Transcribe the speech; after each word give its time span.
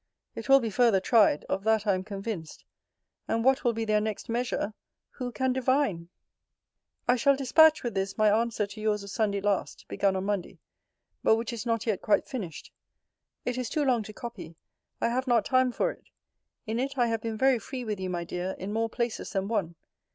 It 0.33 0.49
will 0.49 0.59
be 0.59 0.71
farther 0.71 0.99
tried; 0.99 1.43
of 1.43 1.63
that 1.63 1.85
I 1.85 1.93
am 1.93 2.03
convinced; 2.03 2.65
and 3.27 3.43
what 3.45 3.63
will 3.63 3.71
be 3.73 3.85
their 3.85 4.01
next 4.01 4.29
measure, 4.29 4.73
who 5.11 5.31
can 5.31 5.53
divine? 5.53 5.97
* 5.97 5.97
See 5.97 6.07
Letter 6.07 6.09
XLII. 6.09 6.09
of 6.09 7.05
Vol. 7.05 7.05
I. 7.05 7.05
Ibid. 7.05 7.13
I 7.13 7.15
shall 7.17 7.35
dispatch, 7.35 7.83
with 7.83 7.93
this, 7.93 8.17
my 8.17 8.31
answer 8.35 8.65
to 8.65 8.81
your's 8.81 9.03
of 9.03 9.11
Sunday 9.11 9.41
last, 9.41 9.85
begun 9.87 10.15
on 10.15 10.23
Monday;* 10.25 10.57
but 11.21 11.35
which 11.35 11.53
is 11.53 11.67
not 11.67 11.85
yet 11.85 12.01
quite 12.01 12.27
finished. 12.27 12.71
It 13.45 13.59
is 13.59 13.69
too 13.69 13.85
long 13.85 14.01
to 14.01 14.11
copy: 14.11 14.55
I 14.99 15.09
have 15.09 15.27
not 15.27 15.45
time 15.45 15.71
for 15.71 15.91
it. 15.91 16.05
In 16.65 16.79
it 16.79 16.97
I 16.97 17.05
have 17.05 17.21
been 17.21 17.37
very 17.37 17.59
free 17.59 17.83
with 17.85 17.99
you, 17.99 18.09
my 18.09 18.23
dear, 18.23 18.55
in 18.57 18.73
more 18.73 18.89
places 18.89 19.33
than 19.33 19.47
one. 19.47 19.75